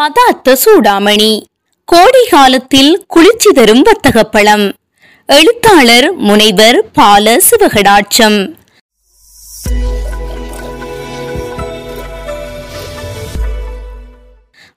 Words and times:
பதார்த்த 0.00 0.56
சூடாமணி. 0.64 1.42
கோடை 1.84 2.26
காலத்தில் 2.30 3.04
குளிர்ச்சி 3.08 3.52
தரும் 3.52 3.82
வர்த்தக 3.82 4.24
பழம் 4.24 4.74
எழுத்தாளர் 5.26 6.14
முனைவர் 6.14 6.90
பால 6.90 7.40
சிவகடாட்சம். 7.50 8.54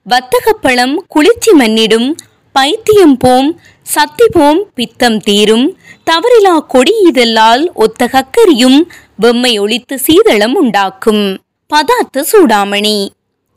வர்த்தகப் 0.02 0.62
பழம் 0.62 1.04
குளிர்ச்சி 1.08 1.52
மன்னிடும் 1.58 2.14
பைத்தியம் 2.52 3.16
போம் 3.16 3.60
சத்தி 3.82 4.26
போம் 4.30 4.70
பித்தம் 4.74 5.18
தீரும் 5.18 5.78
தவறிலா 6.10 6.66
கொடி 6.66 7.10
இதெல்லால் 7.12 7.72
ஒத்த 7.74 8.10
கக்கரியும் 8.12 8.82
வெம்மை 9.22 9.60
ஒழித்து 9.60 9.98
சீதளம் 9.98 10.54
உண்டாக்கும். 10.54 11.42
பதார்த்த 11.66 12.24
சூடாமணி. 12.32 13.08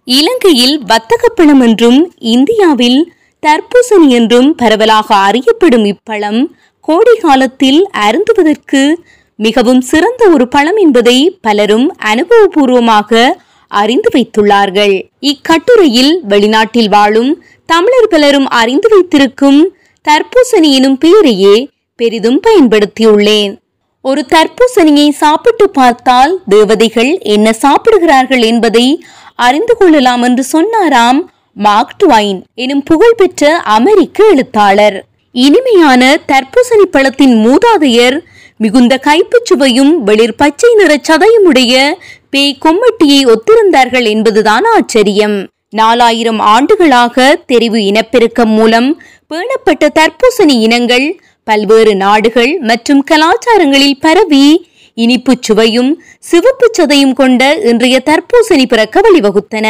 இலங்கையில் 0.05 0.81
வர்த்தகப் 0.83 1.35
பழம் 1.35 1.61
என்றும் 1.61 2.13
இந்தியாவில் 2.17 3.13
தர்பூசணி 3.45 4.07
என்றும் 4.07 4.55
பரவலாக 4.55 5.15
அறியப்படும் 5.15 5.85
இப்பழம் 5.85 6.45
கோடை 6.81 7.15
காலத்தில் 7.15 7.89
அருந்துவதற்கு 7.97 8.95
மிகவும் 9.35 9.81
சிறந்த 9.81 10.29
ஒரு 10.29 10.47
பழம் 10.47 10.75
என்பதை 10.75 11.37
பலரும் 11.41 11.95
அனுபவபூர்வமாக 12.05 13.31
அறிந்து 13.67 14.09
வைத்துள்ளார்கள். 14.13 15.09
இக்கட்டுரையில் 15.19 16.19
வெளிநாட்டில் 16.29 16.89
வாழும் 16.89 17.43
தமிழர் 17.65 18.07
பலரும் 18.07 18.47
அறிந்து 18.47 18.89
வைத்திருக்கும் 18.89 19.75
தர்பூசணி 20.05 20.71
எனும் 20.71 20.97
பெயரையே 20.97 21.69
பெரிதும் 21.95 22.41
பயன்படுத்தியுள்ளேன். 22.47 23.57
ஒரு 24.01 24.25
தர்பூசணியை 24.29 25.09
சாப்பிட்டு 25.09 25.69
பார்த்தால் 25.69 26.41
தேவதைகள் 26.47 27.17
என்ன 27.19 27.53
சாப்பிடுகிறார்கள் 27.53 28.41
என்பதை 28.41 29.03
அறிந்து 29.35 29.77
கொள்ளலாம் 29.77 30.21
என்று 30.21 30.43
சொன்னாராம் 30.43 31.31
மார்க் 31.53 31.95
டுவைன் 31.99 32.41
எனும் 32.55 32.83
புகழ்பெற்ற 32.83 33.57
அமெரிக்க 33.57 34.27
எழுத்தாளர். 34.27 35.05
இனிமையான 35.31 36.19
தர்பூசணி 36.27 36.85
பழத்தின் 36.91 37.35
மூதாதையர் 37.45 38.19
மிகுந்த 38.57 38.97
கைப்புச் 38.97 39.45
சுவையும் 39.45 40.03
வெளிர் 40.03 40.35
பச்சை 40.35 40.75
நிற 40.75 40.99
சதையுமுடைய 41.09 41.93
பேய் 42.29 42.59
கொம்மட்டியை 42.65 43.33
ஒத்திருந்தார்கள் 43.33 44.07
என்பதுதான் 44.07 44.65
ஆச்சரியம். 44.75 45.47
நாலாயிரம் 45.69 46.39
ஆண்டுகளாக 46.39 47.39
தெரிவு 47.47 47.75
இனப்பெருக்கம் 47.75 48.53
மூலம் 48.57 49.01
பேணப்பட்ட 49.27 49.89
தர்பூசணி 49.99 50.55
இனங்கள் 50.59 51.21
பல்வேறு 51.43 51.95
நாடுகள் 51.95 52.57
மற்றும் 52.59 53.03
கலாச்சாரங்களில் 53.11 53.99
பரவி 53.99 54.69
இனிப்புச் 54.97 55.41
சுவையும் 55.41 55.91
சிவப்புச் 56.31 56.77
சதையும் 56.77 57.13
கொண்ட 57.13 57.55
இன்றைய 57.55 58.01
தர்பூசணி 58.05 58.65
பிறக்க 58.67 59.01
வழிவகுத்தன 59.01 59.67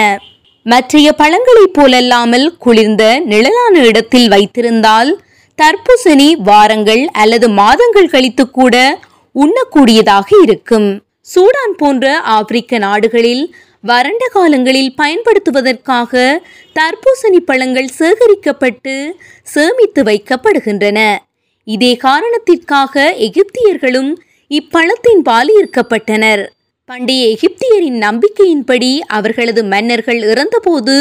மற்றைய 0.63 1.13
பழங்களைப் 1.13 1.75
போலல்லாமல் 1.80 2.47
குளிர்ந்த 2.58 3.19
நிழலான 3.19 3.83
இடத்தில் 3.83 4.28
வைத்திருந்தால் 4.28 5.11
தர்பூசணி 5.58 6.31
வாரங்கள் 6.44 7.05
அல்லது 7.05 7.50
மாதங்கள் 7.50 8.09
கழித்து 8.09 8.50
கூட 8.50 9.00
உண்ணக்கூடியதாக 9.36 10.28
இருக்கும். 10.44 11.02
சூடான் 11.35 11.75
போன்ற 11.78 12.19
ஆப்பிரிக்க 12.19 12.78
நாடுகளில் 12.78 13.56
வறண்ட 13.81 14.28
காலங்களில் 14.28 14.94
பயன்படுத்துவதற்காக 14.97 16.41
தர்பூசணி 16.80 17.39
பழங்கள் 17.45 17.89
சேகரிக்கப்பட்டு 18.00 19.11
சேமித்து 19.44 20.03
வைக்கப்படுகின்றன. 20.03 21.17
இதே 21.63 21.95
காரணத்திற்காக 21.95 23.16
எகிப்தியர்களும் 23.17 24.11
இப்பழத்தின் 24.52 25.21
பால் 25.23 25.49
ஈர்க்கப்பட்டனர். 25.57 26.41
பண்டைய 26.89 27.21
எகிப்தியரின் 27.33 27.99
நம்பிக்கையின்படி 28.05 28.89
அவர்களது 29.07 29.61
மன்னர்கள் 29.63 30.21
இறந்தபோது 30.21 30.95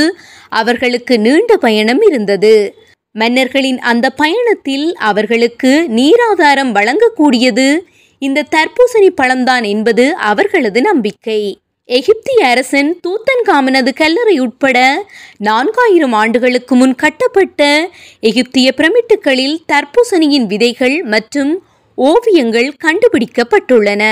அவர்களுக்கு 0.48 1.14
நீண்ட 1.18 1.56
பயணம் 1.56 2.02
இருந்தது. 2.08 2.52
மன்னர்களின் 3.14 3.80
அந்த 3.90 4.06
பயணத்தில் 4.10 4.86
அவர்களுக்கு 4.94 5.72
நீராதாரம் 5.98 6.70
வழங்கக்கூடியது 6.70 7.66
இந்த 8.18 8.46
தர்பூசணி 8.50 9.10
பழம்தான் 9.20 9.66
என்பது 9.66 10.04
அவர்களது 10.30 10.80
நம்பிக்கை. 10.80 11.40
எகிப்திய 11.88 12.40
அரசன் 12.46 12.90
தூத்தன்காமனது 13.04 13.92
கல்லறை 13.94 14.36
உட்பட 14.38 14.78
நான்காயிரம் 15.44 16.14
ஆண்டுகளுக்கு 16.20 16.74
முன் 16.74 16.94
கட்டப்பட்ட 16.94 17.90
எகிப்திய 18.20 18.72
பிரமிட்டுகளில் 18.72 19.58
தர்பூசணியின் 19.72 20.46
விதைகள் 20.46 20.96
மற்றும் 21.14 21.52
ஓவியங்கள் 22.08 22.68
கண்டுபிடிக்கப்பட்டுள்ளன. 22.84 24.02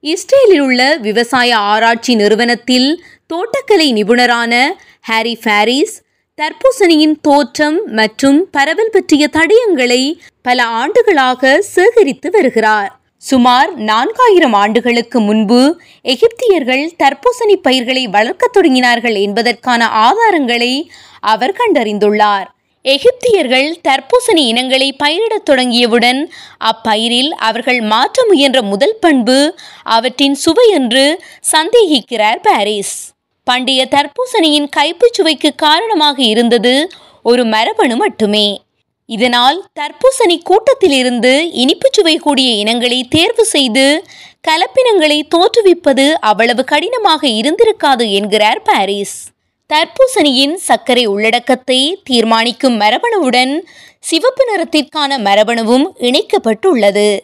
இஸ்ரேலில் 0.00 0.60
உள்ள 0.60 0.80
விவசாய 0.96 1.56
ஆராய்ச்சி 1.56 2.14
நிறுவனத்தில் 2.14 2.88
தோட்டக்கலை 3.34 3.86
நிபுணரான 3.92 4.52
ஹாரி 5.00 5.38
ஃபாரிஸ் 5.42 5.94
தர்பூசணியின் 6.38 7.16
தோற்றம் 7.20 7.78
மற்றும் 7.92 8.38
பரவல் 8.50 8.92
பற்றிய 8.92 9.28
தடயங்களை 9.32 10.02
பல 10.42 10.64
ஆண்டுகளாக 10.64 11.60
சேகரித்து 11.60 12.30
வருகிறார். 12.30 13.00
சுமார் 13.16 13.70
நான்காயிரம் 13.82 14.56
ஆண்டுகளுக்கு 14.62 15.20
முன்பு 15.20 15.60
எகிப்தியர்கள் 16.02 16.84
தர்பூசணி 17.02 17.56
பயிர்களை 17.62 18.06
வளர்க்கத் 18.06 18.56
தொடங்கினார்கள் 18.56 19.18
என்பதற்கான 19.20 19.84
ஆதாரங்களை 20.06 20.72
அவர் 21.20 21.58
கண்டறிந்துள்ளார். 21.60 22.48
எகிப்தியர்கள் 22.84 23.80
தர்பூசணி 23.88 24.44
இனங்களை 24.46 24.96
பயிரிடத் 25.04 25.50
தொடங்கியவுடன் 25.50 26.26
அப்பயிரில் 26.58 27.30
அவர்கள் 27.30 27.80
மாற்ற 27.80 28.24
முயன்ற 28.28 28.62
முதல் 28.62 28.96
பண்பு 29.00 29.54
அவற்றின் 29.82 30.34
சுவை 30.34 30.68
என்று 30.68 31.22
சந்தேகிக்கிறார் 31.52 32.36
பாரிஸ். 32.42 33.10
பண்டைய 33.44 33.88
தர்பூசணியின் 33.90 34.68
கைப்புச் 34.68 35.12
சுவைக்கு 35.12 35.54
காரணமாக 35.54 36.22
இருந்தது 36.22 36.90
ஒரு 37.22 37.44
மரபணு 37.44 37.96
மட்டுமே. 37.96 38.62
இதனால் 39.06 39.66
தர்பூசணி 39.80 40.38
கூட்டத்திலிருந்து 40.42 41.50
இனிப்புச் 41.52 41.92
சுவை 41.92 42.16
கூடிய 42.16 42.52
இனங்களை 42.52 43.08
தேர்வு 43.08 43.44
செய்து 43.44 44.04
கலப்பினங்களை 44.48 45.22
தோற்றுவிப்பது 45.28 46.12
அவ்வளவு 46.12 46.64
கடினமாக 46.64 47.28
இருந்திருக்காது 47.28 48.10
என்கிறார் 48.10 48.62
பாரிஸ். 48.62 49.31
தர்பூசணியின் 49.72 50.54
சர்க்கரை 50.54 51.06
உள்ளடக்கத்தை 51.06 52.00
தீர்மானிக்கும் 52.04 52.80
மரபணுவுடன் 52.80 53.52
சிவப்பு 54.00 54.44
நிறத்திற்கான 54.48 55.18
மரபணுவும் 55.18 55.86
இணைக்கப்பட்டுள்ளது. 55.98 57.18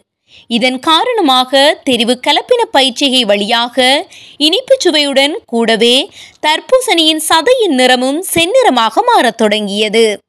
இதன் 0.47 0.79
காரணமாக 0.79 1.81
தெரிவு 1.89 2.15
கலப்பின 2.27 2.61
பயிற்சிகை 2.73 3.21
வழியாக 3.25 4.07
இனிப்புச் 4.37 4.79
சுவையுடன் 4.79 5.35
கூடவே 5.45 6.09
தர்பூசணியின் 6.47 7.21
சதையின் 7.29 7.75
நிறமும் 7.81 8.25
செந்நிறமாக 8.33 9.03
மாறத் 9.07 9.37
தொடங்கியது. 9.37 10.19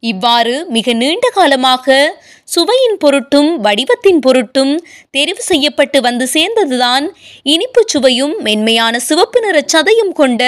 இவ்வாறு 0.00 0.66
மிக 0.68 0.92
நீண்ட 0.92 1.28
காலமாக 1.28 2.16
சுவையின் 2.52 2.96
பொருட்டும் 2.98 3.50
வடிவத்தின் 3.64 4.18
பொருட்டும் 4.20 4.72
தெரிவு 5.16 5.42
செய்யப்பட்டு 5.50 6.00
வந்து 6.00 6.24
சேர்ந்ததுதான் 6.32 7.04
இனிப்புச் 7.42 7.92
சுவையும் 7.92 8.34
மென்மையான 8.42 8.98
சிவப்பு 8.98 9.40
நிற 9.40 9.64
சதையும் 9.72 10.12
கொண்ட 10.12 10.42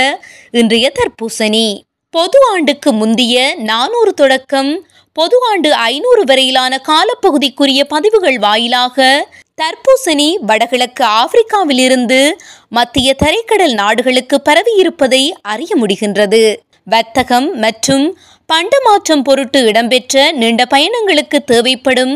இன்றைய 0.51 0.93
தர்பூசணி. 0.99 1.67
பொது 2.11 2.39
ஆண்டுக்கு 2.51 2.93
முந்திய 2.93 3.55
நானூறு 3.55 4.15
தொடக்கம் 4.15 4.87
பொது 5.13 5.37
ஆண்டு 5.51 5.75
ஐநூறு 5.75 6.25
வரையிலான 6.25 6.83
காலப்பகுதிக்குரிய 6.89 7.85
பதிவுகள் 7.89 8.39
வாயிலாக 8.39 9.29
தர்பூசணி 9.63 10.29
வடகிழக்கு 10.41 11.05
ஆப்பிரிக்காவிலிருந்து 11.21 12.21
மத்திய 12.69 13.15
தரைக்கடல் 13.15 13.75
நாடுகளுக்கு 13.75 14.43
பரவியிருப்பதை 14.49 15.23
அறிய 15.43 15.75
முடிகின்றது. 15.83 16.57
வர்த்தகம் 16.87 17.59
மற்றும் 17.59 18.05
பண்டமாற்றம் 18.53 19.23
பொருட்டு 19.23 19.65
இடம்பெற்ற 19.65 20.33
நீண்ட 20.33 20.65
பயணங்களுக்கு 20.65 21.39
தேவைப்படும் 21.45 22.15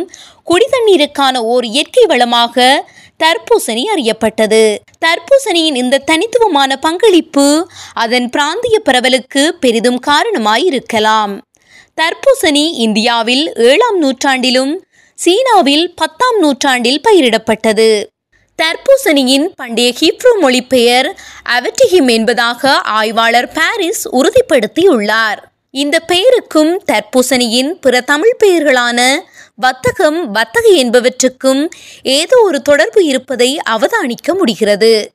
குடிதண்ணீருக்கான 0.51 1.37
ஓர் 1.53 1.65
இயற்கை 1.65 2.05
வளமாக 2.06 2.87
தர்பூசணி 3.25 3.83
அறியப்பட்டது. 3.95 4.62
தர்பூசணியின் 5.06 5.79
இந்த 5.83 5.99
தனித்துவமான 5.99 6.77
பங்களிப்பு 6.77 7.47
அதன் 7.95 8.29
பிராந்திய 8.29 8.81
பரவலுக்கு 8.84 9.49
பெரிதும் 9.49 10.01
காரணமாயிருக்கலாம். 10.06 11.32
தர்பூசணி 11.97 12.65
இந்தியாவில் 12.87 13.53
ஏழாம் 13.55 13.99
நூற்றாண்டிலும் 13.99 14.75
சீனாவில் 15.15 15.94
பத்தாம் 15.94 16.38
நூற்றாண்டில் 16.38 17.00
பயிரிடப்பட்டது. 17.09 17.91
தர்பூசணியின் 18.62 19.46
பண்டைய 19.55 19.93
ஹீப்ரூ 20.00 20.31
மொழிபெயர் 20.40 21.19
அவட்டிஹிம் 21.44 22.10
என்பதாக 22.10 22.72
ஆய்வாளர் 22.75 23.49
பாரிஸ் 23.49 24.02
உறுதிப்படுத்தியுள்ளார். 24.12 25.37
இந்த 25.70 26.00
பெயருக்கும் 26.00 26.82
தர்பூசணியின் 26.93 27.70
பிற 27.81 28.00
தமிழ் 28.00 28.37
பெயர்களான 28.44 29.19
வத்தகம் 29.55 30.31
வத்தகை 30.31 30.87
என்பவற்றுக்கும் 30.87 31.69
ஏதோ 32.02 32.40
ஒரு 32.43 32.62
தொடர்பு 32.62 33.05
இருப்பதை 33.05 33.60
அவதானிக்க 33.70 34.34
முடிகிறது. 34.34 35.10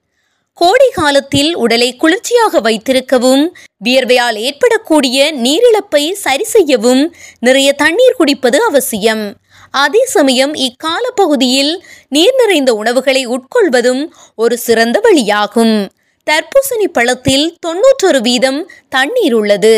கோடை 0.54 0.90
காலத்தில் 0.90 1.56
உடலை 1.56 1.96
குளிர்ச்சியாக 1.96 2.60
வைத்திருக்கவும் 2.60 3.56
வியர்வையால் 3.86 4.36
ஏற்படக்கூடிய 4.36 5.34
நீரிழப்பை 5.34 6.12
சரி 6.12 6.44
செய்யவும் 6.44 7.16
நிறைய 7.40 7.74
தண்ணீர் 7.74 8.18
குடிப்பது 8.18 8.64
அவசியம். 8.64 9.36
அதே 9.72 10.06
சமயம் 10.06 10.54
இக்கால 10.54 11.10
பகுதியில் 11.16 11.84
நீர் 12.14 12.36
நிறைந்த 12.38 12.72
உணவுகளை 12.74 13.22
உட்கொள்வதும் 13.28 14.02
ஒரு 14.36 14.56
சிறந்த 14.58 14.98
வழியாகும். 15.04 15.76
தர்பூசணி 16.28 16.86
பழத்தில் 16.94 17.46
தொன்னூற்றொரு 17.68 18.20
வீதம் 18.22 18.60
தண்ணீர் 18.90 19.34
உள்ளது. 19.34 19.76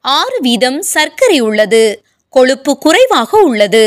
ஆறு 0.00 0.38
வீதம் 0.40 0.78
சர்க்கரை 0.82 1.40
உள்ளது. 1.40 1.82
கொழுப்பு 2.30 2.78
குறைவாக 2.78 3.38
உள்ளது. 3.38 3.84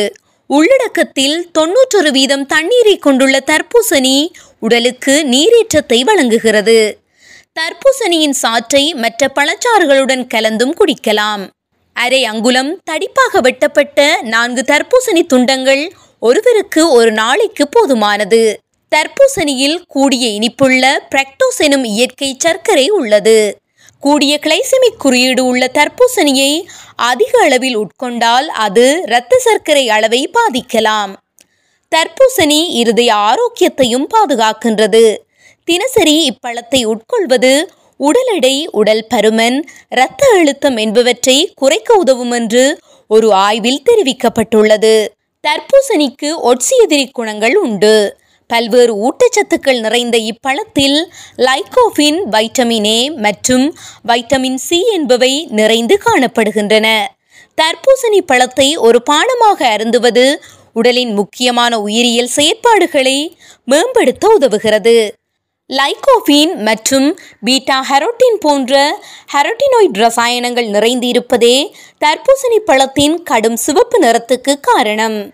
உள்ளடக்கத்தில் 0.50 1.38
தொன்னூற்றொரு 1.60 2.12
வீதம் 2.12 2.46
தண்ணீரை 2.46 2.98
கொண்டுள்ள 2.98 3.38
தர்பூசணி 3.46 4.30
உடலுக்கு 4.60 5.14
நீரேற்றத்தை 5.26 6.02
வழங்குகிறது. 6.02 7.00
தர்பூசணியின் 7.60 8.38
சாற்றை 8.42 8.84
மற்ற 8.96 9.32
பழச்சாறுகளுடன் 9.36 10.28
கலந்தும் 10.28 10.76
குடிக்கலாம். 10.80 11.46
அரை 11.94 12.26
அங்குலம் 12.26 12.72
தடிப்பாக 12.92 13.40
வெட்டப்பட்ட 13.42 14.22
நான்கு 14.22 14.64
தர்பூசணி 14.68 15.22
துண்டங்கள் 15.28 15.84
ஒருவருக்கு 16.19 16.92
ஒரு 16.92 17.12
நாளைக்கு 17.12 17.69
போதுமானது. 17.69 18.56
தர்பூசணியில் 18.95 19.81
கூடிய 19.88 20.27
இனிப்புள்ள 20.27 21.07
பிரக்டோஸ் 21.16 21.57
எனும் 21.57 21.83
இயற்கை 21.83 22.36
சர்க்கரை 22.39 22.89
உள்ளது. 22.89 23.57
கூடிய 24.00 24.39
கிளைசெமிக் 24.42 24.98
குறியீடு 24.98 25.45
உள்ள 25.45 25.71
தர்பூசணியை 25.74 26.66
அதிக 26.95 27.42
அளவில் 27.42 27.77
உட்கொண்டால் 27.77 28.45
அது 28.45 29.01
இரத்த 29.06 29.38
சர்க்கரை 29.38 29.89
அளவை 29.89 30.31
பாதிக்கலாம். 30.33 31.13
தர்பூசணி 31.95 32.66
இருதய 32.69 33.13
ஆரோக்கியத்தையும் 33.13 34.07
பாதுகாக்கின்றது. 34.18 35.18
தினசரி 35.63 36.31
இப்பழத்தை 36.31 36.86
உட்கொள்வது 36.86 37.69
உடல் 37.98 38.36
எடை 38.36 38.69
உடல் 38.71 39.07
பருமன் 39.13 39.62
இரத்த 39.89 40.27
அழுத்தம் 40.33 40.77
என்பவற்றை 40.77 41.51
குறைக்க 41.56 41.94
உதவும் 41.94 42.31
என்று 42.31 42.80
ஒரு 43.07 43.33
ஆய்வில் 43.33 43.81
தெரிவிக்கப்பட்டுள்ளது. 43.86 45.07
தர்பூசணிக்கு 45.48 46.30
ஒட்சி 46.42 46.76
எதிரி 46.78 47.08
குணங்கள் 47.08 47.56
உண்டு. 47.56 47.94
பல்வேறு 48.48 48.94
ஊட்டச்சத்துக்கள் 49.06 49.80
நிறைந்த 49.80 50.18
இப்பழத்தில் 50.18 50.98
லைகோஃபின் 51.38 52.20
வைட்டமின் 52.32 52.86
ஏ 52.86 53.10
மற்றும் 53.10 53.66
வைட்டமின் 54.08 54.60
சி 54.68 54.80
என்பவை 54.92 55.48
நிறைந்து 55.60 55.98
காணப்படுகின்றன. 56.06 56.88
தர்பூசணி 57.62 58.22
பழத்தை 58.26 58.78
ஒரு 58.78 59.02
பானமாக 59.10 59.60
அருந்துவது 59.76 60.26
உடலின் 60.74 61.14
முக்கியமான 61.14 61.80
உயிரியல் 61.80 62.36
செயற்பாடுகளை 62.36 63.18
மேம்படுத்த 63.64 64.28
உதவுகிறது. 64.38 64.98
லைகோபீன் 65.69 66.54
மற்றும் 66.56 67.19
பீட்டா 67.45 67.75
ஹெரோட்டின் 67.89 68.38
போன்ற 68.39 69.01
ஹெரோட்டினாய்ட் 69.33 69.98
ரசாயனங்கள் 70.06 70.69
நிறைந்திருப்பதே 70.75 71.71
தர்பூசணி 72.06 72.57
பழத்தின் 72.66 73.24
கடும் 73.24 73.56
சிவப்பு 73.56 74.00
நிறத்துக்கு 74.00 74.54
காரணம். 74.62 75.33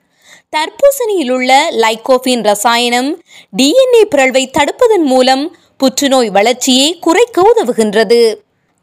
தர்பூசணியில் 0.50 1.32
உள்ள 1.32 1.70
லைகோபீன் 1.72 2.44
ரசாயனம் 2.44 3.24
டிஎன்ஏ 3.58 4.04
பிறழ்வை 4.10 4.52
தடுப்பதன் 4.58 5.08
மூலம் 5.14 5.58
புற்றுநோய் 5.78 6.30
வளர்ச்சியை 6.30 7.00
குறைக்க 7.00 7.54
உதவுகின்றது. 7.54 8.22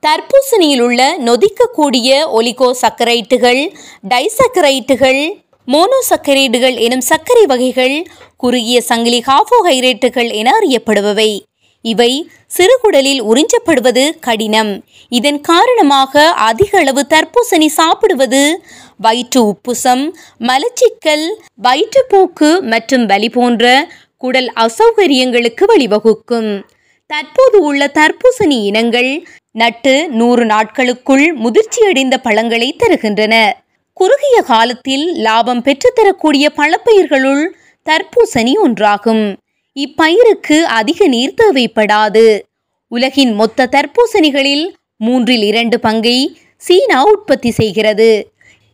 தர்பூசணியில் 0.03 0.81
உள்ள 0.81 1.17
நொதிக்கக்கூடிய 1.19 2.09
ஒலிகோசக்கரைட்டுகள் 2.39 3.63
டைசக்கரைட்டுகள் 4.09 5.23
மோனோசக்கரைடுகள் 5.67 6.77
எனும் 6.79 7.01
சர்க்கரை 7.01 7.47
வகைகள் 7.47 8.07
குறுகிய 8.37 8.81
சங்கிலி 8.81 9.23
கார்போஹைட்ரேட்டுகள் 9.27 10.33
என 10.33 10.53
அறியப்படுபவை. 10.61 11.41
இவை 11.83 12.31
சிறுகுடலில் 12.57 13.23
உறிஞ்சப்படுவது 13.23 14.19
கடினம். 14.21 14.85
இதன் 15.09 15.41
காரணமாக 15.41 16.29
அதிக 16.29 16.79
அளவு 16.79 17.07
தர்பூசணி 17.09 17.67
சாப்பிடுவது 17.67 18.63
வயிற்று 18.97 19.41
உப்புசம் 19.45 20.11
மலச்சிக்கல் 20.39 21.27
வயிற்றுப்போக்கு 21.63 22.61
மற்றும் 22.61 23.07
வலி 23.07 23.29
போன்ற 23.29 23.89
குடல் 24.17 24.53
அசௌகரியங்களுக்கு 24.57 25.65
வழிவகுக்கும். 25.75 26.63
தற்போது 27.07 27.63
உள்ள 27.63 27.91
தர்பூசணி 27.95 28.59
இனங்கள் 28.63 29.27
நட்டு 29.53 30.09
நூறு 30.09 30.45
நாட்களுக்குள் 30.45 31.37
முதிர்ச்சியடைந்த 31.37 32.17
பழங்களை 32.17 32.77
தருகின்றன. 32.79 33.53
குறுகிய 33.93 34.43
காலத்தில் 34.43 35.15
லாபம் 35.15 35.63
பெற்றுத்தரக்கூடிய 35.63 36.47
பழப்பயிர்களுள் 36.57 37.49
தர்பூசணி 37.85 38.53
ஒன்றாகும். 38.65 39.37
இப்பயிருக்கு 39.75 40.63
அதிக 40.63 41.07
நீர் 41.07 41.35
தேவைப்படாது. 41.45 42.41
உலகின் 42.89 43.35
மொத்த 43.35 43.69
தர்பூசணிகளில் 43.71 44.73
மூன்றில் 44.97 45.43
இரண்டு 45.43 45.81
பங்கை 45.81 46.41
சீனா 46.57 47.05
உற்பத்தி 47.05 47.51
செய்கிறது. 47.51 48.31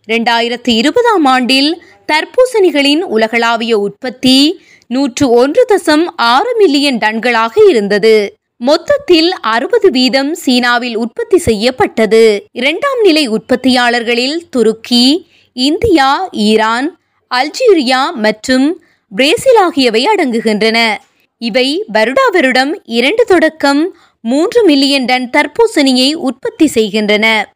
இரண்டாயிரத்தி 0.08 0.68
இருபதாம் 0.68 1.24
ஆண்டில் 1.24 1.82
தர்பூசணிகளின் 2.06 3.00
உலகளாவிய 3.00 3.78
உற்பத்தி 3.78 4.62
நூற்று 4.86 5.30
ஒன்று 5.30 5.66
தசம் 5.68 6.04
ஆறு 6.16 6.56
மில்லியன் 6.56 6.98
டன்களாக 6.98 7.68
இருந்தது. 7.68 8.37
மொத்தத்தில் 8.60 9.32
அறுபது 9.32 9.90
வீதம் 9.90 10.34
சீனாவில் 10.34 10.96
உற்பத்தி 10.96 11.38
செய்யப்பட்டது. 11.38 12.44
இரண்டாம் 12.52 13.00
நிலை 13.02 13.30
உற்பத்தியாளர்களில் 13.30 14.36
துருக்கி 14.50 15.26
இந்தியா 15.52 16.28
ஈரான் 16.30 16.98
அல்ஜீரியா 17.34 18.10
மற்றும் 18.14 18.82
பிரேசில் 19.10 19.56
ஆகியவை 19.56 20.06
அடங்குகின்றன. 20.06 20.96
இவை 21.38 21.84
வருடா 21.94 22.30
வருடம் 22.32 22.84
இரண்டு 22.84 23.24
தொடக்கம் 23.24 23.96
மூன்று 24.20 24.64
மில்லியன் 24.64 25.04
டன் 25.04 25.30
தர்பூசணியை 25.30 26.14
உற்பத்தி 26.14 26.66
செய்கின்றன. 26.66 27.52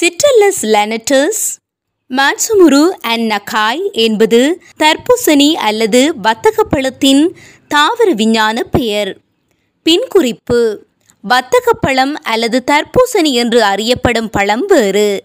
சிட்ரல்லஸ் 0.00 0.62
லெனட்டஸ் 0.62 1.56
மாட்சுமுரு 2.10 2.88
அண்ட் 2.88 3.32
நகாய் 3.32 3.92
என்பது 3.92 4.62
தர்பூசணி 4.78 5.52
அல்லது 5.52 6.14
வத்தகப் 6.24 6.70
பழத்தின் 6.70 7.36
தாவர 7.68 8.12
விஞ்ஞான 8.12 8.62
பெயர். 8.62 9.18
பின்குறிப்பு 9.84 10.76
வத்தகப் 11.28 11.80
பழம் 11.80 12.14
அல்லது 12.22 12.64
தர்பூசணி 12.70 13.32
என்று 13.32 13.62
அறியப்படும் 13.62 14.30
பழம் 14.30 14.64
வேறு. 14.66 15.22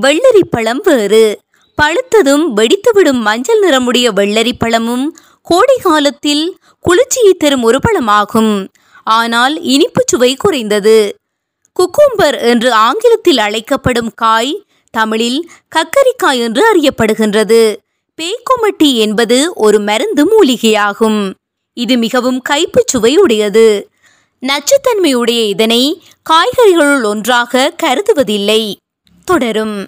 வெள்ளரி 0.00 0.40
பழம் 0.50 0.80
வேறு. 0.84 1.38
பழுத்ததும் 1.82 2.44
வெடித்துவிடும் 2.56 3.20
மஞ்சள் 3.20 3.62
நிறமுடைய 3.62 4.12
வெள்ளரி 4.12 4.52
பழமும் 4.58 5.16
கோடை 5.42 5.76
காலத்தில் 5.82 6.58
குளிர்ச்சியை 6.80 7.34
தரும் 7.34 7.62
ஒரு 7.62 7.78
பழமாகும். 7.78 8.68
ஆனால் 9.04 9.60
இனிப்பு 9.60 10.04
சுவை 10.06 10.36
குறைந்தது. 10.36 11.14
குக்கும்பர் 11.72 12.40
என்று 12.40 12.72
ஆங்கிலத்தில் 12.72 13.38
அழைக்கப்படும் 13.38 14.12
காய் 14.14 14.64
தமிழில் 14.90 15.50
கக்கரிக்காய் 15.76 16.38
என்று 16.38 16.62
அறியப்படுகின்றது. 16.74 17.76
பேக்கொமட்டி 18.22 18.94
என்பது 18.94 19.52
ஒரு 19.54 19.80
மருந்து 19.80 20.24
மூலிகையாகும். 20.24 21.34
இது 21.72 21.96
மிகவும் 21.96 22.42
கைப்புச் 22.42 22.86
சுவை 22.86 23.16
உடையது. 23.16 23.88
நச்சுத்தன்மையுடைய 24.46 25.46
இதனை 25.48 26.02
காய்கறிகளுள் 26.30 27.04
ஒன்றாக 27.04 27.74
கருதுவதில்லை. 27.82 28.76
தொடரும். 29.24 29.86